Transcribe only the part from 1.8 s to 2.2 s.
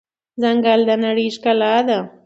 ده.